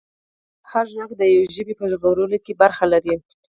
[0.71, 3.13] هر غږ د یوې ژبې په ژغورلو کې ونډه لري.